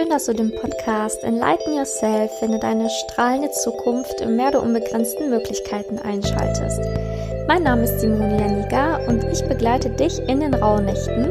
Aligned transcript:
Schön, 0.00 0.08
dass 0.08 0.24
du 0.24 0.32
den 0.32 0.54
Podcast 0.54 1.22
Enlighten 1.24 1.76
Yourself, 1.76 2.30
finde 2.38 2.58
deine 2.58 2.88
strahlende 2.88 3.50
Zukunft 3.50 4.22
im 4.22 4.34
Meer 4.34 4.50
der 4.50 4.62
unbegrenzten 4.62 5.28
Möglichkeiten 5.28 5.98
einschaltest. 5.98 6.80
Mein 7.46 7.64
Name 7.64 7.82
ist 7.82 8.00
Simone 8.00 8.40
Janiga 8.40 8.96
und 9.08 9.22
ich 9.24 9.44
begleite 9.44 9.90
dich 9.90 10.18
in 10.26 10.40
den 10.40 10.54
Rauhnächten, 10.54 11.30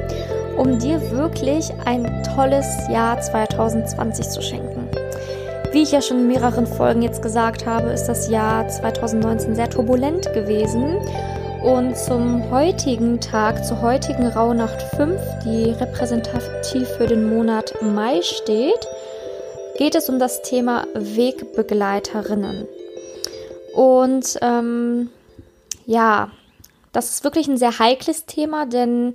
um 0.56 0.78
dir 0.78 1.02
wirklich 1.10 1.72
ein 1.86 2.22
tolles 2.36 2.68
Jahr 2.92 3.20
2020 3.20 4.30
zu 4.30 4.42
schenken. 4.44 4.88
Wie 5.72 5.82
ich 5.82 5.92
ja 5.92 6.04
schon 6.04 6.20
in 6.20 6.28
mehreren 6.28 6.68
Folgen 6.68 7.02
jetzt 7.02 7.24
gesagt 7.24 7.66
habe, 7.66 7.90
ist 7.90 8.06
das 8.06 8.30
Jahr 8.30 8.68
2019 8.68 9.56
sehr 9.56 9.72
turbulent 9.72 10.32
gewesen 10.34 11.00
und 11.64 11.98
zum 11.98 12.50
heutigen 12.52 13.20
Tag, 13.20 13.66
zur 13.66 13.82
heutigen 13.82 14.28
Rauhnacht 14.28 14.82
5, 14.96 15.22
die 15.44 15.72
repräsentativ 15.72 16.88
für 16.88 17.06
den 17.06 17.30
Monat 17.30 17.74
Mai 17.82 18.22
steht, 18.22 18.88
geht 19.78 19.96
es 19.96 20.08
um 20.10 20.20
das 20.20 20.42
Thema 20.42 20.88
Wegbegleiterinnen. 20.94 22.66
Und 23.74 24.38
ähm, 24.42 25.10
ja, 25.86 26.32
das 26.94 27.10
ist 27.10 27.24
wirklich 27.24 27.48
ein 27.48 27.58
sehr 27.58 27.78
heikles 27.78 28.26
Thema, 28.26 28.66
denn 28.66 29.14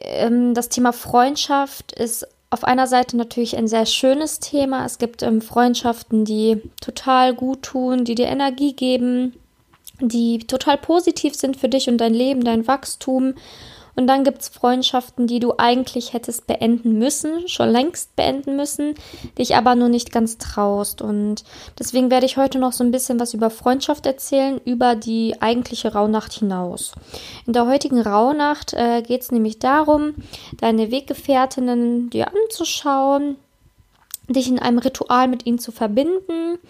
ähm, 0.00 0.54
das 0.54 0.68
Thema 0.68 0.92
Freundschaft 0.92 1.92
ist 1.92 2.28
auf 2.50 2.64
einer 2.64 2.86
Seite 2.86 3.16
natürlich 3.16 3.56
ein 3.56 3.66
sehr 3.66 3.86
schönes 3.86 4.38
Thema. 4.38 4.84
Es 4.84 4.98
gibt 4.98 5.22
ähm, 5.22 5.42
Freundschaften, 5.42 6.24
die 6.24 6.62
total 6.80 7.34
gut 7.34 7.62
tun, 7.62 8.04
die 8.04 8.14
dir 8.14 8.26
Energie 8.26 8.72
geben, 8.72 9.34
die 10.00 10.38
total 10.38 10.78
positiv 10.78 11.34
sind 11.34 11.56
für 11.56 11.68
dich 11.68 11.88
und 11.88 11.98
dein 11.98 12.14
Leben, 12.14 12.44
dein 12.44 12.66
Wachstum. 12.66 13.34
Und 13.98 14.06
dann 14.06 14.22
gibt 14.22 14.42
es 14.42 14.48
Freundschaften, 14.48 15.26
die 15.26 15.40
du 15.40 15.54
eigentlich 15.58 16.12
hättest 16.12 16.46
beenden 16.46 17.00
müssen, 17.00 17.48
schon 17.48 17.68
längst 17.68 18.14
beenden 18.14 18.54
müssen, 18.54 18.94
dich 19.36 19.56
aber 19.56 19.74
nur 19.74 19.88
nicht 19.88 20.12
ganz 20.12 20.38
traust. 20.38 21.02
Und 21.02 21.42
deswegen 21.80 22.08
werde 22.08 22.24
ich 22.24 22.36
heute 22.36 22.60
noch 22.60 22.72
so 22.72 22.84
ein 22.84 22.92
bisschen 22.92 23.18
was 23.18 23.34
über 23.34 23.50
Freundschaft 23.50 24.06
erzählen, 24.06 24.60
über 24.64 24.94
die 24.94 25.42
eigentliche 25.42 25.94
Rauhnacht 25.94 26.32
hinaus. 26.32 26.92
In 27.44 27.54
der 27.54 27.66
heutigen 27.66 28.00
Rauhnacht 28.00 28.72
äh, 28.72 29.02
geht 29.02 29.22
es 29.22 29.32
nämlich 29.32 29.58
darum, 29.58 30.14
deine 30.58 30.92
Weggefährtinnen 30.92 32.08
dir 32.08 32.28
anzuschauen, 32.28 33.34
dich 34.28 34.46
in 34.46 34.60
einem 34.60 34.78
Ritual 34.78 35.26
mit 35.26 35.44
ihnen 35.44 35.58
zu 35.58 35.72
verbinden 35.72 36.60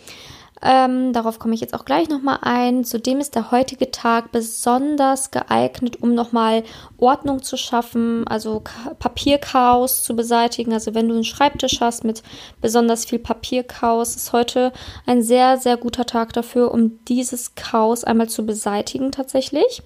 ähm, 0.62 1.12
darauf 1.12 1.38
komme 1.38 1.54
ich 1.54 1.60
jetzt 1.60 1.74
auch 1.74 1.84
gleich 1.84 2.08
nochmal 2.08 2.38
ein. 2.42 2.84
Zudem 2.84 3.20
ist 3.20 3.34
der 3.34 3.50
heutige 3.50 3.90
Tag 3.90 4.32
besonders 4.32 5.30
geeignet, 5.30 6.02
um 6.02 6.14
nochmal 6.14 6.64
Ordnung 6.96 7.42
zu 7.42 7.56
schaffen, 7.56 8.26
also 8.26 8.62
Papierchaos 8.98 10.02
zu 10.02 10.16
beseitigen. 10.16 10.72
Also 10.72 10.94
wenn 10.94 11.08
du 11.08 11.14
einen 11.14 11.24
Schreibtisch 11.24 11.80
hast 11.80 12.04
mit 12.04 12.22
besonders 12.60 13.04
viel 13.04 13.18
Papierchaos, 13.18 14.16
ist 14.16 14.32
heute 14.32 14.72
ein 15.06 15.22
sehr, 15.22 15.58
sehr 15.58 15.76
guter 15.76 16.06
Tag 16.06 16.32
dafür, 16.32 16.72
um 16.72 17.04
dieses 17.04 17.54
Chaos 17.54 18.04
einmal 18.04 18.28
zu 18.28 18.44
beseitigen 18.44 19.12
tatsächlich. 19.12 19.82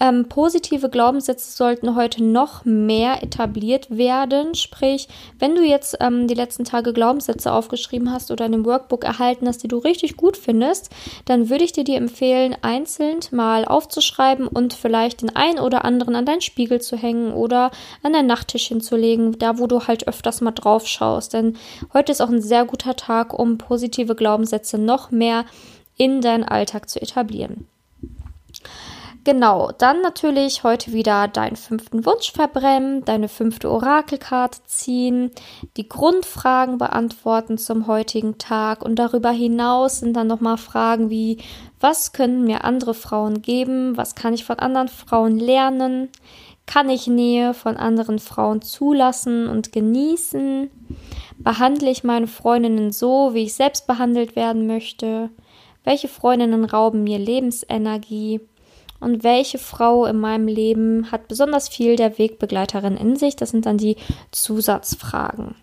Ähm, 0.00 0.28
positive 0.30 0.88
Glaubenssätze 0.88 1.52
sollten 1.52 1.94
heute 1.94 2.24
noch 2.24 2.64
mehr 2.64 3.22
etabliert 3.22 3.94
werden. 3.94 4.54
Sprich, 4.54 5.08
wenn 5.38 5.54
du 5.54 5.62
jetzt 5.62 5.98
ähm, 6.00 6.26
die 6.26 6.34
letzten 6.34 6.64
Tage 6.64 6.94
Glaubenssätze 6.94 7.52
aufgeschrieben 7.52 8.10
hast 8.10 8.30
oder 8.30 8.46
in 8.46 8.54
einem 8.54 8.64
Workbook 8.64 9.04
erhalten 9.04 9.46
hast, 9.46 9.62
die 9.62 9.68
du 9.68 9.76
richtig 9.76 10.16
gut 10.16 10.38
findest, 10.38 10.88
dann 11.26 11.50
würde 11.50 11.64
ich 11.64 11.72
dir 11.72 11.84
die 11.84 11.96
empfehlen, 11.96 12.56
einzeln 12.62 13.20
mal 13.30 13.66
aufzuschreiben 13.66 14.48
und 14.48 14.72
vielleicht 14.72 15.20
den 15.20 15.36
einen 15.36 15.58
oder 15.58 15.84
anderen 15.84 16.16
an 16.16 16.24
deinen 16.24 16.40
Spiegel 16.40 16.80
zu 16.80 16.96
hängen 16.96 17.34
oder 17.34 17.70
an 18.02 18.14
dein 18.14 18.26
Nachttisch 18.26 18.68
hinzulegen, 18.68 19.38
da 19.38 19.58
wo 19.58 19.66
du 19.66 19.86
halt 19.86 20.08
öfters 20.08 20.40
mal 20.40 20.52
drauf 20.52 20.86
schaust. 20.86 21.34
Denn 21.34 21.58
heute 21.92 22.12
ist 22.12 22.22
auch 22.22 22.30
ein 22.30 22.40
sehr 22.40 22.64
guter 22.64 22.96
Tag, 22.96 23.38
um 23.38 23.58
positive 23.58 24.14
Glaubenssätze 24.14 24.78
noch 24.78 25.10
mehr 25.10 25.44
in 25.98 26.22
deinen 26.22 26.44
Alltag 26.44 26.88
zu 26.88 27.02
etablieren. 27.02 27.66
Genau, 29.22 29.70
dann 29.76 30.00
natürlich 30.00 30.64
heute 30.64 30.94
wieder 30.94 31.28
deinen 31.28 31.56
fünften 31.56 32.06
Wunsch 32.06 32.32
verbrennen, 32.32 33.04
deine 33.04 33.28
fünfte 33.28 33.70
Orakelkarte 33.70 34.60
ziehen, 34.64 35.30
die 35.76 35.88
Grundfragen 35.88 36.78
beantworten 36.78 37.58
zum 37.58 37.86
heutigen 37.86 38.38
Tag 38.38 38.82
und 38.82 38.98
darüber 38.98 39.30
hinaus 39.30 40.00
sind 40.00 40.16
dann 40.16 40.26
nochmal 40.26 40.56
Fragen 40.56 41.10
wie, 41.10 41.36
was 41.80 42.12
können 42.12 42.44
mir 42.44 42.64
andere 42.64 42.94
Frauen 42.94 43.42
geben, 43.42 43.94
was 43.98 44.14
kann 44.14 44.32
ich 44.32 44.46
von 44.46 44.58
anderen 44.58 44.88
Frauen 44.88 45.38
lernen, 45.38 46.08
kann 46.64 46.88
ich 46.88 47.06
Nähe 47.06 47.52
von 47.52 47.76
anderen 47.76 48.20
Frauen 48.20 48.62
zulassen 48.62 49.48
und 49.48 49.70
genießen, 49.70 50.70
behandle 51.36 51.90
ich 51.90 52.04
meine 52.04 52.26
Freundinnen 52.26 52.90
so, 52.90 53.34
wie 53.34 53.42
ich 53.42 53.54
selbst 53.54 53.86
behandelt 53.86 54.34
werden 54.34 54.66
möchte, 54.66 55.28
welche 55.84 56.08
Freundinnen 56.08 56.64
rauben 56.64 57.04
mir 57.04 57.18
Lebensenergie, 57.18 58.40
und 59.00 59.24
welche 59.24 59.58
Frau 59.58 60.04
in 60.06 60.18
meinem 60.18 60.46
Leben 60.46 61.10
hat 61.10 61.28
besonders 61.28 61.68
viel 61.68 61.96
der 61.96 62.18
Wegbegleiterin 62.18 62.96
in 62.96 63.16
sich? 63.16 63.36
Das 63.36 63.50
sind 63.50 63.66
dann 63.66 63.78
die 63.78 63.96
Zusatzfragen. 64.30 65.54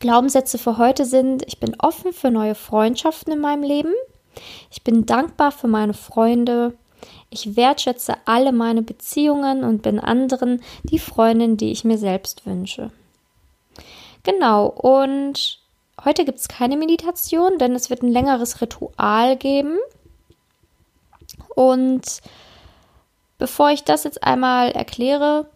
Glaubenssätze 0.00 0.58
für 0.58 0.76
heute 0.76 1.04
sind, 1.04 1.44
ich 1.46 1.60
bin 1.60 1.76
offen 1.78 2.12
für 2.12 2.30
neue 2.30 2.54
Freundschaften 2.54 3.32
in 3.32 3.40
meinem 3.40 3.62
Leben. 3.62 3.92
Ich 4.70 4.82
bin 4.82 5.06
dankbar 5.06 5.52
für 5.52 5.68
meine 5.68 5.94
Freunde. 5.94 6.74
Ich 7.30 7.56
wertschätze 7.56 8.14
alle 8.24 8.52
meine 8.52 8.82
Beziehungen 8.82 9.64
und 9.64 9.82
bin 9.82 10.00
anderen 10.00 10.62
die 10.82 10.98
Freundin, 10.98 11.56
die 11.56 11.70
ich 11.70 11.84
mir 11.84 11.98
selbst 11.98 12.46
wünsche. 12.46 12.90
Genau, 14.24 14.66
und 14.66 15.60
heute 16.04 16.24
gibt 16.24 16.38
es 16.38 16.48
keine 16.48 16.76
Meditation, 16.76 17.58
denn 17.58 17.74
es 17.74 17.90
wird 17.90 18.02
ein 18.02 18.12
längeres 18.12 18.60
Ritual 18.60 19.36
geben. 19.36 19.78
Und 21.54 22.02
bevor 23.38 23.70
ich 23.70 23.84
das 23.84 24.04
jetzt 24.04 24.22
einmal 24.22 24.70
erkläre, 24.70 25.46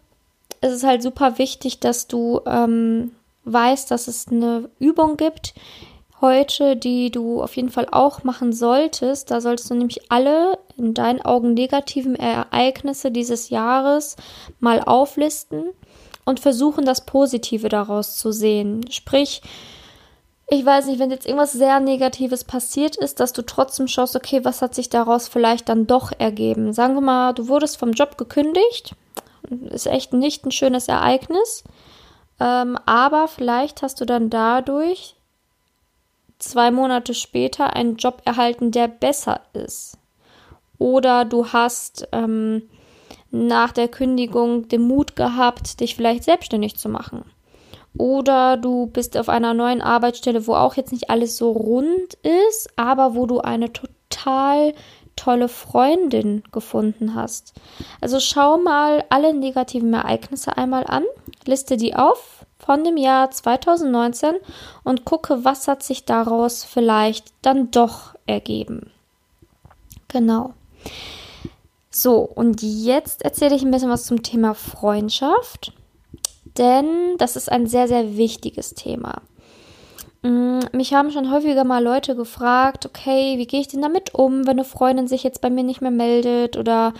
ist 0.61 0.73
es 0.73 0.83
halt 0.83 1.01
super 1.01 1.37
wichtig, 1.37 1.79
dass 1.79 2.07
du 2.07 2.41
ähm, 2.45 3.11
weißt, 3.45 3.89
dass 3.91 4.07
es 4.07 4.27
eine 4.27 4.69
Übung 4.79 5.17
gibt 5.17 5.53
heute, 6.21 6.75
die 6.75 7.11
du 7.11 7.41
auf 7.41 7.55
jeden 7.55 7.69
Fall 7.69 7.87
auch 7.91 8.23
machen 8.23 8.51
solltest. 8.51 9.31
Da 9.31 9.41
solltest 9.41 9.69
du 9.69 9.75
nämlich 9.75 10.11
alle 10.11 10.57
in 10.77 10.93
deinen 10.93 11.21
Augen 11.21 11.53
negativen 11.53 12.15
Ereignisse 12.15 13.11
dieses 13.11 13.49
Jahres 13.49 14.15
mal 14.59 14.81
auflisten 14.81 15.69
und 16.25 16.39
versuchen, 16.39 16.85
das 16.85 17.05
Positive 17.05 17.69
daraus 17.69 18.17
zu 18.17 18.31
sehen. 18.31 18.89
Sprich, 18.91 19.41
ich 20.51 20.65
weiß 20.65 20.87
nicht, 20.87 20.99
wenn 20.99 21.11
jetzt 21.11 21.25
irgendwas 21.25 21.51
sehr 21.51 21.79
Negatives 21.79 22.43
passiert 22.43 22.95
ist, 22.95 23.19
dass 23.19 23.33
du 23.33 23.43
trotzdem 23.43 23.87
schaust, 23.87 24.15
okay, 24.15 24.43
was 24.43 24.61
hat 24.61 24.73
sich 24.73 24.89
daraus 24.89 25.27
vielleicht 25.27 25.69
dann 25.69 25.85
doch 25.85 26.11
ergeben? 26.17 26.73
Sagen 26.73 26.95
wir 26.95 27.01
mal, 27.01 27.33
du 27.33 27.47
wurdest 27.47 27.77
vom 27.77 27.91
Job 27.91 28.17
gekündigt. 28.17 28.95
Ist 29.69 29.85
echt 29.85 30.13
nicht 30.13 30.45
ein 30.45 30.51
schönes 30.51 30.87
Ereignis. 30.87 31.63
Ähm, 32.39 32.77
aber 32.85 33.27
vielleicht 33.27 33.83
hast 33.83 34.01
du 34.01 34.05
dann 34.05 34.29
dadurch 34.31 35.15
zwei 36.39 36.71
Monate 36.71 37.13
später 37.13 37.73
einen 37.75 37.97
Job 37.97 38.21
erhalten, 38.25 38.71
der 38.71 38.87
besser 38.87 39.41
ist. 39.53 39.97
Oder 40.79 41.25
du 41.25 41.47
hast 41.47 42.07
ähm, 42.11 42.63
nach 43.29 43.71
der 43.71 43.87
Kündigung 43.87 44.67
den 44.67 44.81
Mut 44.81 45.15
gehabt, 45.15 45.79
dich 45.79 45.95
vielleicht 45.95 46.23
selbstständig 46.23 46.77
zu 46.77 46.89
machen 46.89 47.23
oder 47.97 48.57
du 48.57 48.87
bist 48.87 49.17
auf 49.17 49.29
einer 49.29 49.53
neuen 49.53 49.81
Arbeitsstelle, 49.81 50.47
wo 50.47 50.55
auch 50.55 50.75
jetzt 50.75 50.91
nicht 50.91 51.09
alles 51.09 51.37
so 51.37 51.51
rund 51.51 52.13
ist, 52.49 52.69
aber 52.75 53.15
wo 53.15 53.25
du 53.25 53.39
eine 53.39 53.71
total 53.73 54.73
tolle 55.15 55.49
Freundin 55.49 56.43
gefunden 56.51 57.13
hast. 57.13 57.53
Also 57.99 58.19
schau 58.19 58.57
mal 58.57 59.03
alle 59.09 59.33
negativen 59.33 59.93
Ereignisse 59.93 60.57
einmal 60.57 60.85
an, 60.85 61.03
liste 61.45 61.75
die 61.75 61.95
auf 61.95 62.45
von 62.57 62.83
dem 62.83 62.97
Jahr 62.97 63.31
2019 63.31 64.35
und 64.83 65.03
gucke, 65.05 65.43
was 65.43 65.67
hat 65.67 65.83
sich 65.83 66.05
daraus 66.05 66.63
vielleicht 66.63 67.33
dann 67.41 67.71
doch 67.71 68.15
ergeben. 68.27 68.91
Genau. 70.07 70.53
So, 71.89 72.19
und 72.19 72.61
jetzt 72.61 73.23
erzähle 73.23 73.55
ich 73.55 73.63
ein 73.63 73.71
bisschen 73.71 73.89
was 73.89 74.05
zum 74.05 74.23
Thema 74.23 74.53
Freundschaft 74.53 75.73
denn 76.59 77.15
das 77.17 77.35
ist 77.35 77.51
ein 77.51 77.65
sehr, 77.65 77.87
sehr 77.87 78.17
wichtiges 78.17 78.75
Thema. 78.75 79.21
Mm, 80.21 80.59
mich 80.73 80.93
haben 80.93 81.11
schon 81.11 81.31
häufiger 81.31 81.63
mal 81.63 81.83
Leute 81.83 82.15
gefragt, 82.15 82.85
okay, 82.85 83.37
wie 83.37 83.47
gehe 83.47 83.61
ich 83.61 83.69
denn 83.69 83.81
damit 83.81 84.13
um, 84.13 84.41
wenn 84.45 84.59
eine 84.59 84.65
Freundin 84.65 85.07
sich 85.07 85.23
jetzt 85.23 85.41
bei 85.41 85.49
mir 85.49 85.63
nicht 85.63 85.81
mehr 85.81 85.91
meldet 85.91 86.57
oder 86.57 86.93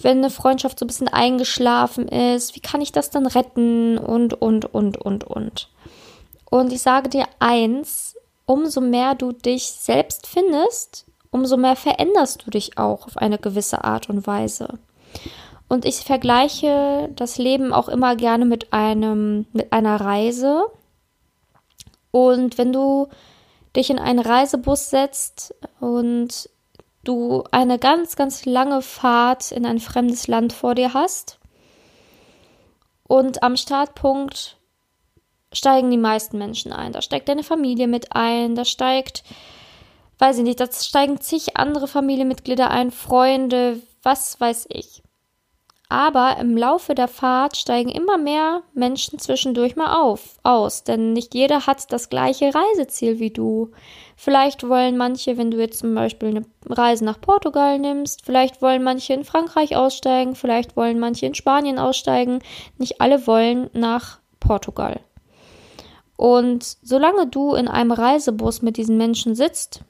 wenn 0.00 0.18
eine 0.18 0.30
Freundschaft 0.30 0.78
so 0.78 0.84
ein 0.84 0.88
bisschen 0.88 1.08
eingeschlafen 1.08 2.08
ist, 2.08 2.56
wie 2.56 2.60
kann 2.60 2.80
ich 2.80 2.92
das 2.92 3.10
dann 3.10 3.26
retten 3.26 3.98
und, 3.98 4.34
und, 4.40 4.72
und, 4.72 4.96
und, 4.96 5.24
und. 5.24 5.68
Und 6.50 6.72
ich 6.72 6.82
sage 6.82 7.08
dir 7.08 7.24
eins, 7.38 8.16
umso 8.46 8.80
mehr 8.80 9.14
du 9.14 9.32
dich 9.32 9.64
selbst 9.64 10.26
findest, 10.26 11.06
umso 11.30 11.56
mehr 11.56 11.76
veränderst 11.76 12.44
du 12.44 12.50
dich 12.50 12.78
auch 12.78 13.06
auf 13.06 13.16
eine 13.16 13.38
gewisse 13.38 13.84
Art 13.84 14.08
und 14.08 14.26
Weise. 14.26 14.78
Und 15.72 15.86
ich 15.86 16.00
vergleiche 16.00 17.08
das 17.16 17.38
Leben 17.38 17.72
auch 17.72 17.88
immer 17.88 18.14
gerne 18.14 18.44
mit 18.44 18.74
einem, 18.74 19.46
mit 19.54 19.72
einer 19.72 19.98
Reise. 19.98 20.66
Und 22.10 22.58
wenn 22.58 22.74
du 22.74 23.08
dich 23.74 23.88
in 23.88 23.98
einen 23.98 24.18
Reisebus 24.18 24.90
setzt 24.90 25.54
und 25.80 26.50
du 27.04 27.44
eine 27.52 27.78
ganz, 27.78 28.16
ganz 28.16 28.44
lange 28.44 28.82
Fahrt 28.82 29.50
in 29.50 29.64
ein 29.64 29.80
fremdes 29.80 30.28
Land 30.28 30.52
vor 30.52 30.74
dir 30.74 30.92
hast 30.92 31.38
und 33.08 33.42
am 33.42 33.56
Startpunkt 33.56 34.58
steigen 35.54 35.90
die 35.90 35.96
meisten 35.96 36.36
Menschen 36.36 36.74
ein. 36.74 36.92
Da 36.92 37.00
steigt 37.00 37.30
deine 37.30 37.44
Familie 37.44 37.88
mit 37.88 38.14
ein, 38.14 38.56
da 38.56 38.66
steigt, 38.66 39.24
weiß 40.18 40.36
ich 40.36 40.44
nicht, 40.44 40.60
da 40.60 40.70
steigen 40.70 41.18
zig 41.22 41.56
andere 41.56 41.88
Familienmitglieder 41.88 42.70
ein, 42.70 42.90
Freunde, 42.90 43.80
was 44.02 44.38
weiß 44.38 44.66
ich. 44.68 45.02
Aber 45.92 46.38
im 46.38 46.56
Laufe 46.56 46.94
der 46.94 47.06
Fahrt 47.06 47.54
steigen 47.54 47.90
immer 47.90 48.16
mehr 48.16 48.62
Menschen 48.72 49.18
zwischendurch 49.18 49.76
mal 49.76 50.00
auf, 50.00 50.38
aus, 50.42 50.84
denn 50.84 51.12
nicht 51.12 51.34
jeder 51.34 51.66
hat 51.66 51.92
das 51.92 52.08
gleiche 52.08 52.50
Reiseziel 52.54 53.18
wie 53.18 53.28
du. 53.28 53.72
Vielleicht 54.16 54.66
wollen 54.66 54.96
manche, 54.96 55.36
wenn 55.36 55.50
du 55.50 55.58
jetzt 55.58 55.80
zum 55.80 55.94
Beispiel 55.94 56.30
eine 56.30 56.46
Reise 56.66 57.04
nach 57.04 57.20
Portugal 57.20 57.78
nimmst, 57.78 58.24
vielleicht 58.24 58.62
wollen 58.62 58.82
manche 58.82 59.12
in 59.12 59.22
Frankreich 59.22 59.76
aussteigen, 59.76 60.34
vielleicht 60.34 60.78
wollen 60.78 60.98
manche 60.98 61.26
in 61.26 61.34
Spanien 61.34 61.78
aussteigen. 61.78 62.38
Nicht 62.78 63.02
alle 63.02 63.26
wollen 63.26 63.68
nach 63.74 64.20
Portugal. 64.40 64.98
Und 66.16 66.64
solange 66.64 67.26
du 67.26 67.52
in 67.52 67.68
einem 67.68 67.92
Reisebus 67.92 68.62
mit 68.62 68.78
diesen 68.78 68.96
Menschen 68.96 69.34
sitzt, 69.34 69.82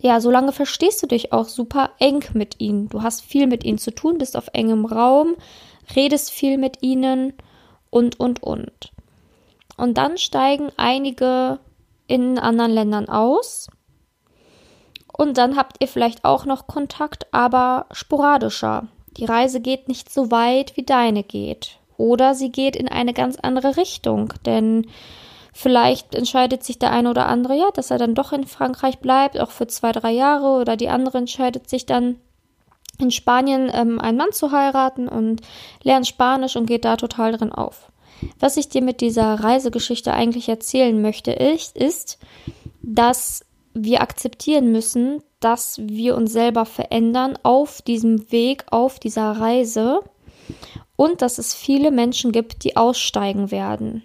ja, 0.00 0.20
solange 0.20 0.52
verstehst 0.52 1.02
du 1.02 1.06
dich 1.06 1.32
auch 1.32 1.46
super 1.48 1.90
eng 1.98 2.24
mit 2.32 2.60
ihnen. 2.60 2.88
Du 2.88 3.02
hast 3.02 3.22
viel 3.22 3.46
mit 3.46 3.64
ihnen 3.64 3.78
zu 3.78 3.90
tun, 3.90 4.18
bist 4.18 4.36
auf 4.36 4.48
engem 4.52 4.84
Raum, 4.84 5.34
redest 5.96 6.30
viel 6.30 6.56
mit 6.56 6.82
ihnen 6.82 7.32
und, 7.90 8.20
und, 8.20 8.42
und. 8.42 8.92
Und 9.76 9.98
dann 9.98 10.18
steigen 10.18 10.70
einige 10.76 11.58
in 12.06 12.38
anderen 12.38 12.72
Ländern 12.72 13.08
aus. 13.08 13.68
Und 15.12 15.36
dann 15.36 15.56
habt 15.56 15.76
ihr 15.80 15.88
vielleicht 15.88 16.24
auch 16.24 16.44
noch 16.44 16.68
Kontakt, 16.68 17.26
aber 17.32 17.86
sporadischer. 17.90 18.86
Die 19.16 19.24
Reise 19.24 19.60
geht 19.60 19.88
nicht 19.88 20.12
so 20.12 20.30
weit, 20.30 20.76
wie 20.76 20.84
deine 20.84 21.24
geht. 21.24 21.78
Oder 21.96 22.36
sie 22.36 22.52
geht 22.52 22.76
in 22.76 22.86
eine 22.88 23.12
ganz 23.12 23.36
andere 23.36 23.76
Richtung, 23.76 24.32
denn 24.46 24.86
Vielleicht 25.60 26.14
entscheidet 26.14 26.62
sich 26.62 26.78
der 26.78 26.92
eine 26.92 27.10
oder 27.10 27.26
andere 27.26 27.56
ja, 27.56 27.72
dass 27.74 27.90
er 27.90 27.98
dann 27.98 28.14
doch 28.14 28.30
in 28.30 28.46
Frankreich 28.46 29.00
bleibt, 29.00 29.40
auch 29.40 29.50
für 29.50 29.66
zwei, 29.66 29.90
drei 29.90 30.12
Jahre, 30.12 30.60
oder 30.60 30.76
die 30.76 30.88
andere 30.88 31.18
entscheidet 31.18 31.68
sich 31.68 31.84
dann 31.84 32.20
in 33.00 33.10
Spanien 33.10 33.68
ähm, 33.74 34.00
einen 34.00 34.18
Mann 34.18 34.30
zu 34.30 34.52
heiraten 34.52 35.08
und 35.08 35.40
lernt 35.82 36.06
Spanisch 36.06 36.54
und 36.54 36.66
geht 36.66 36.84
da 36.84 36.96
total 36.96 37.32
drin 37.32 37.50
auf. 37.50 37.90
Was 38.38 38.56
ich 38.56 38.68
dir 38.68 38.82
mit 38.82 39.00
dieser 39.00 39.34
Reisegeschichte 39.34 40.12
eigentlich 40.12 40.48
erzählen 40.48 41.02
möchte, 41.02 41.32
ist, 41.32 41.76
ist 41.76 42.20
dass 42.80 43.44
wir 43.74 44.00
akzeptieren 44.00 44.70
müssen, 44.70 45.24
dass 45.40 45.80
wir 45.82 46.16
uns 46.16 46.32
selber 46.32 46.66
verändern 46.66 47.36
auf 47.42 47.82
diesem 47.82 48.30
Weg, 48.30 48.64
auf 48.70 49.00
dieser 49.00 49.32
Reise 49.32 50.02
und 50.94 51.20
dass 51.20 51.38
es 51.38 51.52
viele 51.52 51.90
Menschen 51.90 52.30
gibt, 52.30 52.62
die 52.62 52.76
aussteigen 52.76 53.50
werden. 53.50 54.04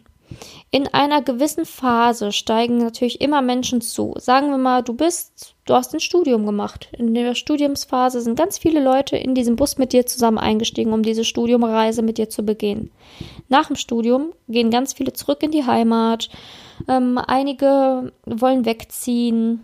In 0.71 0.87
einer 0.87 1.21
gewissen 1.21 1.65
Phase 1.65 2.31
steigen 2.31 2.77
natürlich 2.77 3.21
immer 3.21 3.41
Menschen 3.41 3.79
zu. 3.81 4.15
Sagen 4.17 4.49
wir 4.49 4.57
mal, 4.57 4.81
du 4.81 4.93
bist, 4.93 5.55
du 5.65 5.75
hast 5.75 5.93
ein 5.93 5.99
Studium 5.99 6.45
gemacht. 6.45 6.89
In 6.97 7.13
der 7.13 7.35
Studiumsphase 7.35 8.21
sind 8.21 8.37
ganz 8.37 8.57
viele 8.57 8.83
Leute 8.83 9.15
in 9.15 9.35
diesem 9.35 9.55
Bus 9.55 9.77
mit 9.77 9.93
dir 9.93 10.05
zusammen 10.05 10.39
eingestiegen, 10.39 10.91
um 10.91 11.03
diese 11.03 11.25
Studiumreise 11.25 12.01
mit 12.01 12.17
dir 12.17 12.29
zu 12.29 12.43
begehen. 12.43 12.91
Nach 13.49 13.67
dem 13.67 13.75
Studium 13.75 14.33
gehen 14.47 14.71
ganz 14.71 14.93
viele 14.93 15.13
zurück 15.13 15.43
in 15.43 15.51
die 15.51 15.65
Heimat. 15.65 16.29
Ähm, 16.87 17.19
einige 17.19 18.11
wollen 18.25 18.65
wegziehen. 18.65 19.61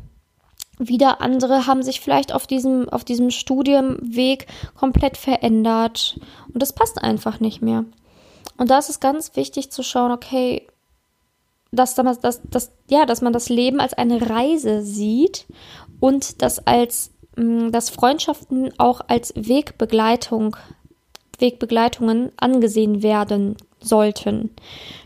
Wieder 0.77 1.21
andere 1.21 1.67
haben 1.67 1.83
sich 1.83 1.99
vielleicht 1.99 2.33
auf 2.33 2.47
diesem, 2.47 2.87
auf 2.87 3.03
diesem 3.03 3.31
Studienweg 3.31 4.47
komplett 4.75 5.17
verändert. 5.17 6.19
Und 6.53 6.61
das 6.61 6.71
passt 6.71 7.01
einfach 7.01 7.39
nicht 7.39 7.61
mehr. 7.61 7.85
Und 8.57 8.69
da 8.69 8.77
ist 8.77 8.89
es 8.89 8.99
ganz 8.99 9.35
wichtig 9.35 9.71
zu 9.71 9.83
schauen, 9.83 10.11
okay, 10.11 10.67
dass, 11.71 11.95
dass, 11.95 12.41
dass, 12.43 12.71
ja, 12.89 13.05
dass 13.05 13.21
man 13.21 13.33
das 13.33 13.49
Leben 13.49 13.79
als 13.79 13.93
eine 13.93 14.29
Reise 14.29 14.81
sieht 14.81 15.45
und 15.99 16.41
dass 16.41 16.65
als 16.65 17.11
mm, 17.35 17.71
dass 17.71 17.89
Freundschaften 17.89 18.71
auch 18.79 19.01
als 19.07 19.33
Wegbegleitung, 19.35 20.57
Wegbegleitungen 21.37 22.31
angesehen 22.37 23.03
werden 23.03 23.55
sollten. 23.79 24.49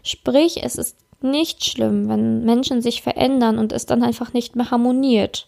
Sprich, 0.03 0.63
es 0.63 0.75
ist 0.75 0.97
nicht 1.21 1.63
schlimm, 1.63 2.09
wenn 2.09 2.43
Menschen 2.43 2.81
sich 2.81 3.01
verändern 3.01 3.57
und 3.57 3.71
es 3.71 3.85
dann 3.85 4.03
einfach 4.03 4.33
nicht 4.33 4.55
mehr 4.55 4.71
harmoniert. 4.71 5.47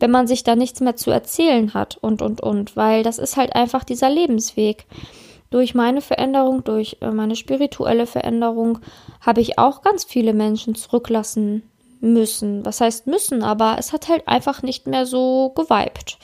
Wenn 0.00 0.10
man 0.10 0.26
sich 0.26 0.42
da 0.42 0.56
nichts 0.56 0.80
mehr 0.80 0.96
zu 0.96 1.10
erzählen 1.10 1.74
hat 1.74 1.96
und, 2.00 2.22
und, 2.22 2.40
und, 2.40 2.76
weil 2.76 3.02
das 3.04 3.18
ist 3.18 3.36
halt 3.36 3.54
einfach 3.54 3.84
dieser 3.84 4.10
Lebensweg 4.10 4.86
durch 5.52 5.74
meine 5.74 6.00
Veränderung, 6.00 6.64
durch 6.64 6.96
äh, 7.00 7.10
meine 7.10 7.36
spirituelle 7.36 8.06
Veränderung, 8.06 8.80
habe 9.20 9.40
ich 9.40 9.58
auch 9.58 9.82
ganz 9.82 10.04
viele 10.04 10.32
Menschen 10.32 10.74
zurücklassen 10.74 11.62
müssen. 12.00 12.66
Was 12.66 12.80
heißt 12.80 13.06
müssen, 13.06 13.44
aber 13.44 13.76
es 13.78 13.92
hat 13.92 14.08
halt 14.08 14.26
einfach 14.26 14.62
nicht 14.62 14.86
mehr 14.86 15.06
so 15.06 15.52
geweibt. 15.54 16.18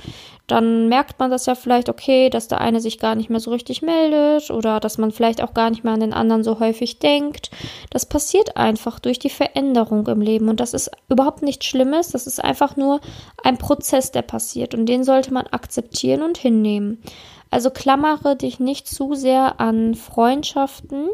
Dann 0.48 0.88
merkt 0.88 1.18
man 1.18 1.30
das 1.30 1.44
ja 1.44 1.54
vielleicht, 1.54 1.90
okay, 1.90 2.30
dass 2.30 2.48
der 2.48 2.62
eine 2.62 2.80
sich 2.80 2.98
gar 2.98 3.14
nicht 3.14 3.28
mehr 3.28 3.38
so 3.38 3.50
richtig 3.50 3.82
meldet 3.82 4.50
oder 4.50 4.80
dass 4.80 4.96
man 4.96 5.12
vielleicht 5.12 5.42
auch 5.42 5.52
gar 5.52 5.68
nicht 5.68 5.84
mehr 5.84 5.92
an 5.92 6.00
den 6.00 6.14
anderen 6.14 6.42
so 6.42 6.58
häufig 6.58 6.98
denkt. 6.98 7.50
Das 7.90 8.06
passiert 8.06 8.56
einfach 8.56 8.98
durch 8.98 9.18
die 9.18 9.28
Veränderung 9.28 10.06
im 10.06 10.22
Leben 10.22 10.48
und 10.48 10.58
das 10.58 10.72
ist 10.72 10.90
überhaupt 11.10 11.42
nichts 11.42 11.66
Schlimmes. 11.66 12.08
Das 12.08 12.26
ist 12.26 12.42
einfach 12.42 12.76
nur 12.76 13.00
ein 13.44 13.58
Prozess, 13.58 14.10
der 14.10 14.22
passiert 14.22 14.74
und 14.74 14.86
den 14.86 15.04
sollte 15.04 15.34
man 15.34 15.46
akzeptieren 15.48 16.22
und 16.22 16.38
hinnehmen. 16.38 17.02
Also 17.50 17.70
klammere 17.70 18.36
dich 18.36 18.60
nicht 18.60 18.88
zu 18.88 19.14
sehr 19.14 19.60
an 19.60 19.94
Freundschaften, 19.94 21.08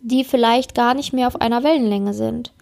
die 0.00 0.24
vielleicht 0.24 0.74
gar 0.74 0.94
nicht 0.94 1.12
mehr 1.12 1.26
auf 1.26 1.40
einer 1.40 1.62
Wellenlänge 1.62 2.14
sind. 2.14 2.52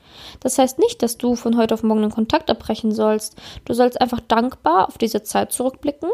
Das 0.40 0.58
heißt 0.58 0.78
nicht, 0.78 1.02
dass 1.02 1.18
du 1.18 1.36
von 1.36 1.56
heute 1.56 1.74
auf 1.74 1.82
morgen 1.82 2.02
den 2.02 2.10
Kontakt 2.10 2.50
abbrechen 2.50 2.92
sollst. 2.92 3.36
Du 3.64 3.74
sollst 3.74 4.00
einfach 4.00 4.20
dankbar 4.20 4.88
auf 4.88 4.98
diese 4.98 5.22
Zeit 5.22 5.52
zurückblicken. 5.52 6.10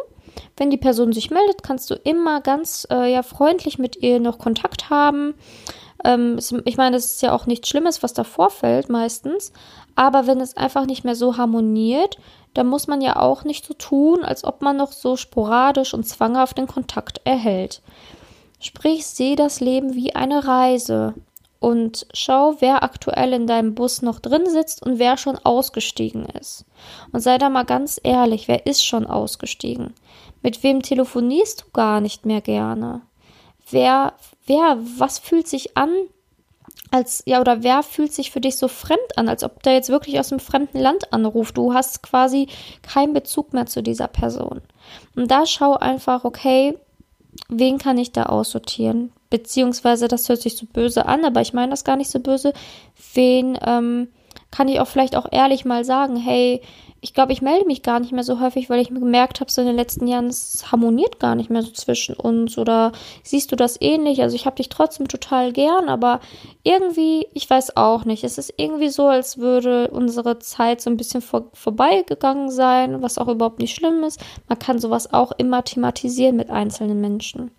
Wenn 0.56 0.70
die 0.70 0.76
Person 0.76 1.12
sich 1.12 1.30
meldet, 1.30 1.62
kannst 1.62 1.90
du 1.90 1.94
immer 1.94 2.40
ganz 2.40 2.86
äh, 2.90 3.12
ja, 3.12 3.22
freundlich 3.22 3.78
mit 3.78 3.96
ihr 3.96 4.20
noch 4.20 4.38
Kontakt 4.38 4.90
haben. 4.90 5.34
Ähm, 6.04 6.38
ich 6.64 6.76
meine, 6.76 6.96
es 6.96 7.06
ist 7.06 7.22
ja 7.22 7.32
auch 7.32 7.46
nichts 7.46 7.68
Schlimmes, 7.68 8.02
was 8.02 8.12
da 8.12 8.24
vorfällt 8.24 8.88
meistens. 8.88 9.52
Aber 9.94 10.26
wenn 10.26 10.40
es 10.40 10.56
einfach 10.56 10.86
nicht 10.86 11.04
mehr 11.04 11.14
so 11.14 11.36
harmoniert, 11.36 12.18
dann 12.54 12.66
muss 12.66 12.86
man 12.86 13.00
ja 13.00 13.16
auch 13.16 13.44
nicht 13.44 13.64
so 13.64 13.74
tun, 13.74 14.24
als 14.24 14.44
ob 14.44 14.62
man 14.62 14.76
noch 14.76 14.92
so 14.92 15.16
sporadisch 15.16 15.94
und 15.94 16.04
zwanghaft 16.04 16.58
den 16.58 16.66
Kontakt 16.66 17.20
erhält. 17.24 17.82
Sprich, 18.58 19.06
sehe 19.06 19.36
das 19.36 19.60
Leben 19.60 19.94
wie 19.94 20.14
eine 20.14 20.46
Reise 20.46 21.14
und 21.60 22.06
schau, 22.12 22.56
wer 22.60 22.82
aktuell 22.82 23.34
in 23.34 23.46
deinem 23.46 23.74
Bus 23.74 24.02
noch 24.02 24.18
drin 24.18 24.48
sitzt 24.48 24.82
und 24.82 24.98
wer 24.98 25.16
schon 25.16 25.36
ausgestiegen 25.36 26.24
ist. 26.24 26.64
Und 27.12 27.20
sei 27.20 27.38
da 27.38 27.50
mal 27.50 27.64
ganz 27.64 28.00
ehrlich, 28.02 28.48
wer 28.48 28.66
ist 28.66 28.84
schon 28.84 29.06
ausgestiegen? 29.06 29.94
Mit 30.42 30.62
wem 30.62 30.82
telefonierst 30.82 31.62
du 31.62 31.64
gar 31.72 32.00
nicht 32.00 32.24
mehr 32.24 32.40
gerne? 32.40 33.02
Wer, 33.70 34.14
wer, 34.46 34.78
was 34.98 35.18
fühlt 35.18 35.46
sich 35.46 35.76
an, 35.76 35.90
als, 36.90 37.22
ja, 37.26 37.40
oder 37.40 37.62
wer 37.62 37.82
fühlt 37.82 38.12
sich 38.12 38.30
für 38.30 38.40
dich 38.40 38.56
so 38.56 38.68
fremd 38.68 39.16
an, 39.16 39.28
als 39.28 39.44
ob 39.44 39.62
der 39.62 39.74
jetzt 39.74 39.90
wirklich 39.90 40.18
aus 40.18 40.32
einem 40.32 40.40
fremden 40.40 40.78
Land 40.78 41.12
anruft? 41.12 41.56
Du 41.56 41.72
hast 41.72 42.02
quasi 42.02 42.48
keinen 42.82 43.12
Bezug 43.12 43.52
mehr 43.52 43.66
zu 43.66 43.82
dieser 43.82 44.08
Person. 44.08 44.60
Und 45.14 45.30
da 45.30 45.46
schau 45.46 45.74
einfach, 45.74 46.24
okay, 46.24 46.76
wen 47.48 47.78
kann 47.78 47.98
ich 47.98 48.12
da 48.12 48.24
aussortieren? 48.24 49.12
Beziehungsweise, 49.30 50.08
das 50.08 50.28
hört 50.28 50.42
sich 50.42 50.56
so 50.56 50.66
böse 50.66 51.06
an, 51.06 51.24
aber 51.24 51.40
ich 51.40 51.52
meine 51.52 51.70
das 51.70 51.84
gar 51.84 51.96
nicht 51.96 52.10
so 52.10 52.18
böse. 52.18 52.52
Wen 53.14 53.56
ähm, 53.64 54.08
kann 54.50 54.68
ich 54.68 54.80
auch 54.80 54.88
vielleicht 54.88 55.14
auch 55.14 55.26
ehrlich 55.30 55.64
mal 55.64 55.84
sagen, 55.84 56.16
hey, 56.16 56.60
ich 57.02 57.14
glaube, 57.14 57.32
ich 57.32 57.40
melde 57.40 57.66
mich 57.66 57.82
gar 57.82 57.98
nicht 57.98 58.12
mehr 58.12 58.24
so 58.24 58.40
häufig, 58.40 58.68
weil 58.68 58.80
ich 58.80 58.90
mir 58.90 59.00
gemerkt 59.00 59.40
habe, 59.40 59.50
so 59.50 59.62
in 59.62 59.66
den 59.66 59.76
letzten 59.76 60.06
Jahren, 60.06 60.26
es 60.26 60.70
harmoniert 60.70 61.18
gar 61.18 61.34
nicht 61.34 61.48
mehr 61.48 61.62
so 61.62 61.70
zwischen 61.70 62.14
uns. 62.14 62.58
Oder 62.58 62.92
siehst 63.22 63.50
du 63.50 63.56
das 63.56 63.80
ähnlich? 63.80 64.20
Also 64.20 64.36
ich 64.36 64.44
habe 64.44 64.56
dich 64.56 64.68
trotzdem 64.68 65.08
total 65.08 65.52
gern, 65.52 65.88
aber 65.88 66.20
irgendwie, 66.62 67.26
ich 67.32 67.48
weiß 67.48 67.76
auch 67.78 68.04
nicht. 68.04 68.22
Es 68.22 68.36
ist 68.36 68.52
irgendwie 68.58 68.90
so, 68.90 69.06
als 69.06 69.38
würde 69.38 69.88
unsere 69.90 70.40
Zeit 70.40 70.82
so 70.82 70.90
ein 70.90 70.98
bisschen 70.98 71.22
vor, 71.22 71.46
vorbeigegangen 71.54 72.50
sein, 72.50 73.00
was 73.00 73.16
auch 73.16 73.28
überhaupt 73.28 73.60
nicht 73.60 73.74
schlimm 73.74 74.02
ist. 74.02 74.20
Man 74.48 74.58
kann 74.58 74.78
sowas 74.78 75.12
auch 75.12 75.32
immer 75.32 75.64
thematisieren 75.64 76.36
mit 76.36 76.50
einzelnen 76.50 77.00
Menschen. 77.00 77.50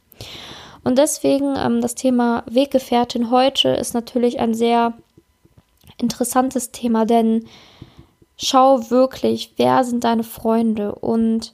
Und 0.84 1.00
deswegen 1.00 1.56
ähm, 1.58 1.82
das 1.82 1.96
Thema 1.96 2.44
Weggefährtin 2.50 3.32
heute 3.32 3.70
ist 3.70 3.96
natürlich 3.96 4.40
ein 4.40 4.54
sehr 4.54 4.94
interessantes 5.98 6.72
Thema, 6.72 7.06
denn 7.06 7.46
schau 8.42 8.90
wirklich, 8.90 9.54
wer 9.58 9.84
sind 9.84 10.04
deine 10.04 10.24
Freunde 10.24 10.96
und 10.96 11.54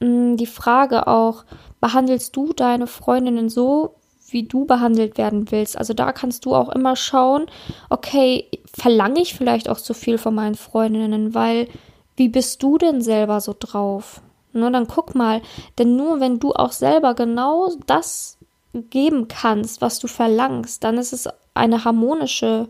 mh, 0.00 0.08
mm, 0.08 0.36
die 0.36 0.46
Frage 0.46 1.06
auch, 1.06 1.44
behandelst 1.80 2.36
du 2.36 2.52
deine 2.52 2.86
Freundinnen 2.86 3.48
so, 3.48 3.94
wie 4.28 4.44
du 4.44 4.64
behandelt 4.64 5.18
werden 5.18 5.50
willst. 5.50 5.76
Also 5.76 5.94
da 5.94 6.12
kannst 6.12 6.44
du 6.44 6.54
auch 6.54 6.68
immer 6.68 6.94
schauen, 6.94 7.46
okay, 7.88 8.46
verlange 8.72 9.20
ich 9.20 9.34
vielleicht 9.34 9.68
auch 9.68 9.78
zu 9.78 9.94
viel 9.94 10.18
von 10.18 10.34
meinen 10.34 10.54
Freundinnen, 10.54 11.34
weil 11.34 11.68
wie 12.16 12.28
bist 12.28 12.62
du 12.62 12.78
denn 12.78 13.00
selber 13.02 13.40
so 13.40 13.54
drauf? 13.58 14.20
Ne, 14.52 14.70
dann 14.70 14.88
guck 14.88 15.14
mal, 15.14 15.42
denn 15.78 15.96
nur 15.96 16.20
wenn 16.20 16.38
du 16.38 16.52
auch 16.52 16.72
selber 16.72 17.14
genau 17.14 17.70
das 17.86 18.36
geben 18.72 19.28
kannst, 19.28 19.80
was 19.80 19.98
du 20.00 20.06
verlangst, 20.06 20.82
dann 20.84 20.98
ist 20.98 21.12
es 21.12 21.28
eine 21.54 21.84
harmonische 21.84 22.68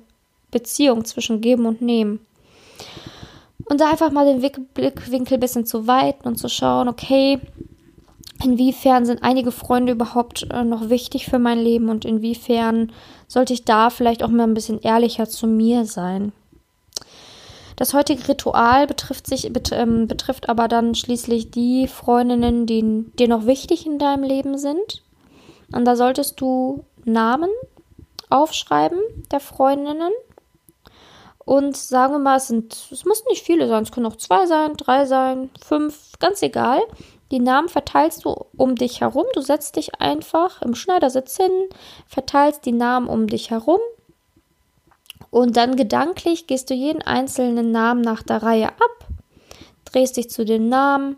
Beziehung 0.50 1.04
zwischen 1.04 1.40
Geben 1.40 1.66
und 1.66 1.80
Nehmen. 1.80 2.20
Und 3.70 3.80
da 3.80 3.88
einfach 3.88 4.10
mal 4.10 4.26
den 4.26 4.40
Blickwinkel 4.74 5.34
ein 5.34 5.40
bisschen 5.40 5.64
zu 5.64 5.86
weiten 5.86 6.26
und 6.26 6.36
zu 6.36 6.48
schauen, 6.48 6.88
okay, 6.88 7.38
inwiefern 8.42 9.06
sind 9.06 9.22
einige 9.22 9.52
Freunde 9.52 9.92
überhaupt 9.92 10.44
äh, 10.50 10.64
noch 10.64 10.90
wichtig 10.90 11.26
für 11.26 11.38
mein 11.38 11.60
Leben 11.60 11.88
und 11.88 12.04
inwiefern 12.04 12.90
sollte 13.28 13.52
ich 13.52 13.64
da 13.64 13.90
vielleicht 13.90 14.24
auch 14.24 14.28
mal 14.28 14.42
ein 14.42 14.54
bisschen 14.54 14.80
ehrlicher 14.80 15.28
zu 15.28 15.46
mir 15.46 15.84
sein. 15.84 16.32
Das 17.76 17.94
heutige 17.94 18.26
Ritual 18.26 18.88
betrifft, 18.88 19.28
sich, 19.28 19.48
ähm, 19.70 20.08
betrifft 20.08 20.48
aber 20.48 20.66
dann 20.66 20.96
schließlich 20.96 21.52
die 21.52 21.86
Freundinnen, 21.86 22.66
die 22.66 23.04
dir 23.20 23.28
noch 23.28 23.46
wichtig 23.46 23.86
in 23.86 24.00
deinem 24.00 24.24
Leben 24.24 24.58
sind. 24.58 25.04
Und 25.72 25.84
da 25.84 25.94
solltest 25.94 26.40
du 26.40 26.84
Namen 27.04 27.50
aufschreiben 28.30 28.98
der 29.30 29.38
Freundinnen. 29.38 30.10
Und 31.50 31.76
sagen 31.76 32.12
wir 32.12 32.20
mal, 32.20 32.36
es 32.36 32.46
sind, 32.46 32.76
es 32.92 33.04
müssen 33.04 33.26
nicht 33.28 33.44
viele 33.44 33.66
sein, 33.66 33.82
es 33.82 33.90
können 33.90 34.06
auch 34.06 34.14
zwei 34.14 34.46
sein, 34.46 34.76
drei 34.76 35.04
sein, 35.04 35.50
fünf, 35.60 36.12
ganz 36.20 36.42
egal. 36.42 36.80
Die 37.32 37.40
Namen 37.40 37.68
verteilst 37.68 38.24
du 38.24 38.46
um 38.56 38.76
dich 38.76 39.00
herum. 39.00 39.24
Du 39.34 39.40
setzt 39.40 39.74
dich 39.74 40.00
einfach 40.00 40.62
im 40.62 40.76
Schneidersitz 40.76 41.36
hin, 41.36 41.50
verteilst 42.06 42.64
die 42.66 42.70
Namen 42.70 43.08
um 43.08 43.26
dich 43.26 43.50
herum 43.50 43.80
und 45.30 45.56
dann 45.56 45.74
gedanklich 45.74 46.46
gehst 46.46 46.70
du 46.70 46.74
jeden 46.74 47.02
einzelnen 47.02 47.72
Namen 47.72 48.02
nach 48.02 48.22
der 48.22 48.44
Reihe 48.44 48.68
ab, 48.68 49.08
drehst 49.86 50.18
dich 50.18 50.30
zu 50.30 50.44
den 50.44 50.68
Namen 50.68 51.16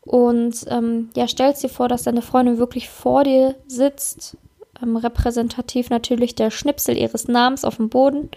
und 0.00 0.56
ähm, 0.70 1.10
ja, 1.14 1.28
stellst 1.28 1.62
dir 1.62 1.68
vor, 1.68 1.86
dass 1.86 2.02
deine 2.02 2.22
Freundin 2.22 2.58
wirklich 2.58 2.88
vor 2.88 3.22
dir 3.22 3.54
sitzt, 3.68 4.36
ähm, 4.82 4.96
repräsentativ 4.96 5.90
natürlich 5.90 6.34
der 6.34 6.50
Schnipsel 6.50 6.96
ihres 6.96 7.28
Namens 7.28 7.64
auf 7.64 7.76
dem 7.76 7.88
Boden 7.88 8.30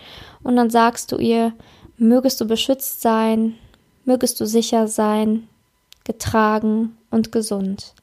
und 0.44 0.56
dann 0.56 0.70
sagst 0.70 1.12
du 1.12 1.18
ihr, 1.18 1.54
mögest 1.98 2.42
du 2.42 2.46
beschützt 2.46 3.02
sein, 3.02 3.56
mögest 4.06 4.40
du 4.40 4.46
sicher 4.46 4.88
sein, 4.88 5.48
getragen 6.04 6.98
und 7.10 7.32
gesund. 7.32 7.94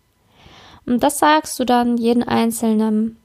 Und 0.87 1.03
das 1.03 1.19
sagst 1.19 1.59
du 1.59 1.65
dann 1.65 1.97
jeden 1.99 2.23
einzelnen 2.23 3.17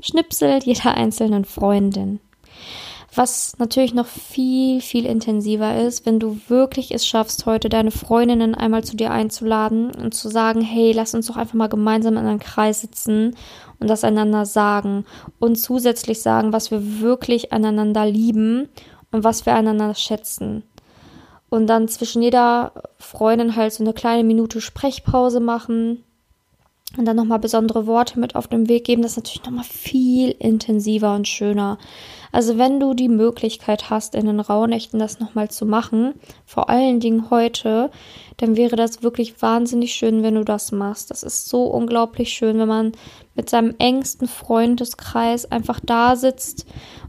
Schnipsel, 0.00 0.60
jeder 0.64 0.94
einzelnen 0.94 1.44
Freundin. 1.44 2.20
Was 3.16 3.56
natürlich 3.58 3.94
noch 3.94 4.06
viel, 4.06 4.80
viel 4.80 5.06
intensiver 5.06 5.80
ist, 5.80 6.04
wenn 6.04 6.18
du 6.18 6.40
wirklich 6.48 6.92
es 6.92 7.06
schaffst, 7.06 7.46
heute 7.46 7.68
deine 7.68 7.92
Freundinnen 7.92 8.56
einmal 8.56 8.82
zu 8.82 8.96
dir 8.96 9.12
einzuladen 9.12 9.92
und 9.94 10.14
zu 10.14 10.28
sagen, 10.28 10.62
hey, 10.62 10.90
lass 10.90 11.14
uns 11.14 11.28
doch 11.28 11.36
einfach 11.36 11.54
mal 11.54 11.68
gemeinsam 11.68 12.16
in 12.16 12.26
einem 12.26 12.40
Kreis 12.40 12.80
sitzen 12.80 13.36
und 13.78 13.88
das 13.88 14.02
einander 14.02 14.46
sagen 14.46 15.04
und 15.38 15.56
zusätzlich 15.56 16.22
sagen, 16.22 16.52
was 16.52 16.72
wir 16.72 17.00
wirklich 17.00 17.52
aneinander 17.52 18.04
lieben 18.04 18.68
und 19.12 19.22
was 19.22 19.46
wir 19.46 19.54
einander 19.54 19.94
schätzen. 19.94 20.64
Und 21.50 21.68
dann 21.68 21.86
zwischen 21.86 22.20
jeder 22.20 22.72
Freundin 22.98 23.54
halt 23.54 23.72
so 23.72 23.84
eine 23.84 23.92
kleine 23.92 24.24
Minute 24.24 24.60
Sprechpause 24.60 25.38
machen 25.38 26.02
und 26.96 27.04
dann 27.04 27.16
nochmal 27.16 27.38
besondere 27.38 27.86
Worte 27.86 28.18
mit 28.20 28.36
auf 28.36 28.48
den 28.48 28.68
Weg 28.68 28.84
geben, 28.84 29.02
das 29.02 29.12
ist 29.12 29.16
natürlich 29.18 29.44
nochmal 29.44 29.64
viel 29.64 30.30
intensiver 30.38 31.14
und 31.14 31.28
schöner. 31.28 31.78
Also 32.32 32.58
wenn 32.58 32.80
du 32.80 32.94
die 32.94 33.08
Möglichkeit 33.08 33.90
hast, 33.90 34.14
in 34.16 34.26
den 34.26 34.40
Rauhnächten 34.40 34.98
das 34.98 35.20
nochmal 35.20 35.50
zu 35.50 35.66
machen, 35.66 36.14
vor 36.44 36.68
allen 36.68 36.98
Dingen 36.98 37.30
heute, 37.30 37.90
dann 38.38 38.56
wäre 38.56 38.74
das 38.74 39.04
wirklich 39.04 39.40
wahnsinnig 39.40 39.94
schön, 39.94 40.24
wenn 40.24 40.34
du 40.34 40.44
das 40.44 40.72
machst. 40.72 41.10
Das 41.10 41.22
ist 41.22 41.48
so 41.48 41.64
unglaublich 41.64 42.30
schön, 42.30 42.58
wenn 42.58 42.68
man 42.68 42.92
mit 43.36 43.48
seinem 43.48 43.74
engsten 43.78 44.26
Freundeskreis 44.26 45.50
einfach 45.50 45.78
da 45.80 46.16
sitzt 46.16 46.66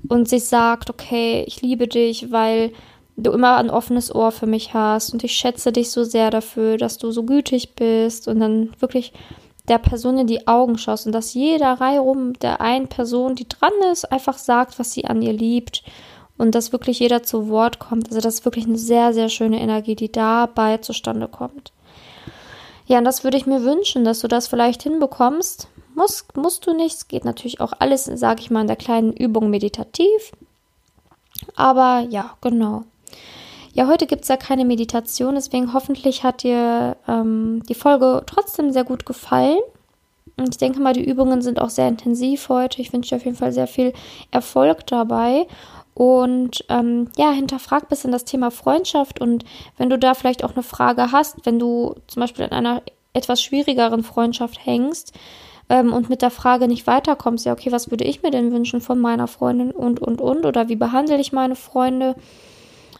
und 0.07 0.29
sich 0.29 0.45
sagt, 0.45 0.89
okay, 0.89 1.43
ich 1.47 1.61
liebe 1.61 1.87
dich, 1.87 2.31
weil 2.31 2.71
du 3.17 3.31
immer 3.31 3.57
ein 3.57 3.69
offenes 3.69 4.13
Ohr 4.13 4.31
für 4.31 4.45
mich 4.45 4.73
hast 4.73 5.13
und 5.13 5.23
ich 5.23 5.33
schätze 5.33 5.71
dich 5.71 5.89
so 5.89 6.03
sehr 6.03 6.31
dafür, 6.31 6.77
dass 6.77 6.97
du 6.97 7.11
so 7.11 7.23
gütig 7.23 7.75
bist 7.75 8.27
und 8.27 8.39
dann 8.39 8.71
wirklich 8.79 9.13
der 9.67 9.77
Person 9.77 10.17
in 10.17 10.27
die 10.27 10.48
Augen 10.48 10.77
schaust 10.77 11.05
und 11.05 11.12
dass 11.12 11.34
jeder 11.34 11.74
Reihe 11.74 12.00
rum 12.00 12.34
der 12.34 12.62
einen 12.62 12.88
Person, 12.88 13.36
die 13.36 13.48
dran 13.48 13.74
ist, 13.91 14.12
einfach 14.12 14.38
sagt, 14.38 14.77
was 14.79 14.91
sie 14.93 15.05
an 15.05 15.22
ihr 15.22 15.34
liebt 15.34 15.84
und 16.38 16.53
dass 16.53 16.72
wirklich 16.72 17.00
jeder 17.00 17.24
zu 17.24 17.50
Wort 17.50 17.79
kommt. 17.79 18.07
Also 18.07 18.22
das 18.22 18.36
ist 18.36 18.45
wirklich 18.45 18.65
eine 18.65 18.77
sehr, 18.77 19.13
sehr 19.13 19.29
schöne 19.29 19.60
Energie, 19.60 19.95
die 19.95 20.12
dabei 20.12 20.77
zustande 20.77 21.27
kommt. 21.27 21.72
Ja, 22.88 23.00
und 23.00 23.05
das 23.05 23.24
würde 23.24 23.38
ich 23.38 23.48
mir 23.48 23.63
wünschen, 23.63 24.05
dass 24.05 24.19
du 24.19 24.27
das 24.27 24.48
vielleicht 24.48 24.84
hinbekommst. 24.84 25.67
Muss, 25.95 26.25
musst 26.36 26.67
du 26.67 26.74
nicht. 26.74 26.95
Es 26.95 27.07
geht 27.07 27.25
natürlich 27.25 27.62
auch 27.62 27.74
alles, 27.79 28.05
sage 28.05 28.41
ich 28.41 28.51
mal, 28.51 28.62
in 28.62 28.67
der 28.67 28.75
kleinen 28.75 29.13
Übung 29.13 29.50
meditativ. 29.50 30.34
Aber 31.55 32.05
ja, 32.10 32.36
genau. 32.41 32.84
Ja, 33.75 33.88
heute 33.88 34.08
gibt 34.08 34.22
es 34.22 34.29
ja 34.29 34.38
keine 34.38 34.63
Meditation, 34.63 35.36
deswegen 35.36 35.74
hoffentlich 35.74 36.24
hat 36.24 36.44
dir 36.44 36.96
ähm, 37.10 37.62
die 37.67 37.75
Folge 37.75 38.24
trotzdem 38.25 38.72
sehr 38.72 38.86
gut 38.86 39.05
gefallen. 39.05 39.60
Und 40.38 40.48
ich 40.51 40.58
denke 40.58 40.79
mal, 40.79 40.94
die 40.94 41.03
Übungen 41.03 41.41
sind 41.41 41.60
auch 41.60 41.70
sehr 41.70 41.89
intensiv 41.89 42.48
heute. 42.48 42.82
Ich 42.82 42.94
wünsche 42.94 43.10
dir 43.10 43.17
auf 43.17 43.25
jeden 43.25 43.36
Fall 43.36 43.51
sehr 43.51 43.67
viel 43.67 43.91
Erfolg 44.32 44.88
dabei. 44.88 45.46
Und 45.94 46.63
ähm, 46.70 47.10
ja, 47.17 47.32
hinterfrag 47.32 47.84
ein 47.84 47.89
bisschen 47.89 48.13
das 48.13 48.24
Thema 48.24 48.50
Freundschaft. 48.50 49.20
Und 49.20 49.44
wenn 49.77 49.89
du 49.89 50.00
da 50.00 50.13
vielleicht 50.13 50.46
auch 50.46 50.53
eine 50.53 50.63
Frage 50.63 51.12
hast, 51.12 51.46
wenn 51.46 51.60
du 51.60 51.96
zum 52.08 52.22
Beispiel 52.22 52.46
in 52.46 52.53
einer 52.53 52.82
etwas 53.12 53.41
schwierigeren 53.41 54.03
Freundschaft 54.03 54.65
hängst 54.65 55.12
ähm, 55.67 55.91
und 55.91 56.08
mit 56.08 56.22
der 56.22 56.32
Frage 56.32 56.70
nicht 56.70 56.88
weiterkommst, 56.88 57.46
ja, 57.46 57.51
okay, 57.51 57.74
was 57.74 57.91
würde 57.91 58.05
ich 58.05 58.24
mir 58.24 58.32
denn 58.32 58.53
wünschen 58.53 58.79
von 58.79 59.01
meiner 59.01 59.27
Freundin 59.27 59.72
und, 59.72 60.00
und, 60.00 60.22
und, 60.22 60.46
oder 60.46 60.70
wie 60.70 60.77
behandle 60.77 61.20
ich 61.20 61.34
meine 61.34 61.58
Freunde? 61.58 62.15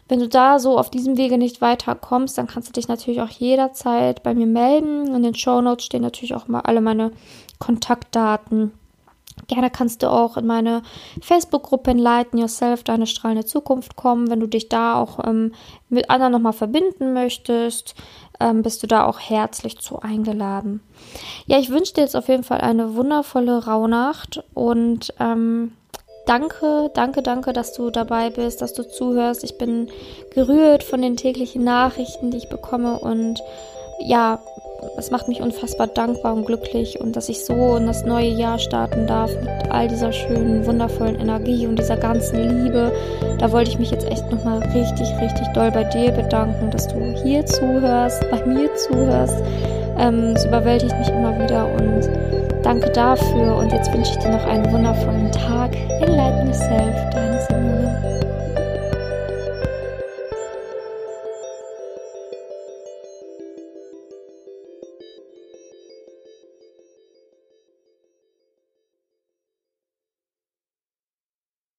Wenn 0.08 0.20
du 0.20 0.28
da 0.28 0.58
so 0.58 0.78
auf 0.78 0.90
diesem 0.90 1.16
Wege 1.16 1.36
nicht 1.36 1.60
weiterkommst, 1.60 2.38
dann 2.38 2.46
kannst 2.46 2.68
du 2.68 2.72
dich 2.72 2.88
natürlich 2.88 3.20
auch 3.20 3.28
jederzeit 3.28 4.22
bei 4.22 4.34
mir 4.34 4.46
melden. 4.46 5.14
In 5.14 5.22
den 5.22 5.34
Show 5.34 5.60
Notes 5.60 5.84
stehen 5.84 6.02
natürlich 6.02 6.34
auch 6.34 6.46
mal 6.46 6.60
alle 6.60 6.80
meine 6.80 7.10
Kontaktdaten. 7.58 8.72
Gerne 9.48 9.70
kannst 9.70 10.02
du 10.02 10.10
auch 10.10 10.36
in 10.36 10.46
meine 10.46 10.82
Facebook-Gruppe 11.20 11.90
Enlighten 11.90 12.38
Yourself, 12.38 12.84
deine 12.84 13.06
strahlende 13.06 13.44
Zukunft 13.44 13.94
kommen. 13.94 14.30
Wenn 14.30 14.40
du 14.40 14.46
dich 14.46 14.68
da 14.68 14.94
auch 14.94 15.18
ähm, 15.24 15.52
mit 15.88 16.08
anderen 16.08 16.32
nochmal 16.32 16.54
verbinden 16.54 17.12
möchtest, 17.12 17.94
ähm, 18.40 18.62
bist 18.62 18.82
du 18.82 18.86
da 18.86 19.04
auch 19.04 19.20
herzlich 19.20 19.78
zu 19.78 20.00
eingeladen. 20.00 20.80
Ja, 21.46 21.58
ich 21.58 21.70
wünsche 21.70 21.94
dir 21.94 22.00
jetzt 22.00 22.16
auf 22.16 22.28
jeden 22.28 22.44
Fall 22.44 22.60
eine 22.60 22.94
wundervolle 22.94 23.66
Rauhnacht 23.66 24.42
und 24.54 25.12
ähm, 25.20 25.72
danke, 26.26 26.90
danke, 26.92 27.22
danke, 27.22 27.52
dass 27.52 27.72
du 27.72 27.90
dabei 27.90 28.30
bist, 28.30 28.60
dass 28.60 28.74
du 28.74 28.86
zuhörst. 28.86 29.44
Ich 29.44 29.56
bin 29.56 29.88
gerührt 30.30 30.82
von 30.82 31.00
den 31.00 31.16
täglichen 31.16 31.64
Nachrichten, 31.64 32.30
die 32.30 32.38
ich 32.38 32.48
bekomme 32.48 32.98
und 32.98 33.40
ja, 34.00 34.40
es 34.98 35.10
macht 35.10 35.28
mich 35.28 35.40
unfassbar 35.40 35.86
dankbar 35.86 36.34
und 36.34 36.44
glücklich 36.44 37.00
und 37.00 37.16
dass 37.16 37.28
ich 37.28 37.44
so 37.44 37.76
in 37.76 37.86
das 37.86 38.04
neue 38.04 38.28
Jahr 38.28 38.58
starten 38.58 39.06
darf 39.06 39.30
mit 39.34 39.70
all 39.70 39.88
dieser 39.88 40.12
schönen, 40.12 40.66
wundervollen 40.66 41.18
Energie 41.18 41.66
und 41.66 41.78
dieser 41.78 41.96
ganzen 41.96 42.64
Liebe. 42.64 42.92
Da 43.38 43.50
wollte 43.52 43.70
ich 43.70 43.78
mich 43.78 43.90
jetzt 43.90 44.06
echt 44.06 44.30
nochmal 44.30 44.58
richtig, 44.58 45.08
richtig 45.20 45.46
doll 45.54 45.70
bei 45.70 45.84
dir 45.84 46.12
bedanken, 46.12 46.70
dass 46.70 46.88
du 46.88 47.00
hier 47.22 47.44
zuhörst, 47.46 48.22
bei 48.30 48.44
mir 48.44 48.74
zuhörst. 48.76 49.42
Ähm, 49.98 50.34
es 50.36 50.44
überwältigt 50.44 50.96
mich 50.98 51.08
immer 51.08 51.38
wieder 51.38 51.66
und 51.66 52.08
Danke 52.66 52.90
dafür 52.90 53.58
und 53.58 53.70
jetzt 53.70 53.92
wünsche 53.94 54.10
ich 54.10 54.18
dir 54.18 54.30
noch 54.30 54.44
einen 54.44 54.68
wundervollen 54.72 55.30
Tag. 55.30 55.72
Enlighten 56.00 56.48
yourself, 56.48 57.10
deine 57.12 57.40
Simone. 57.46 57.75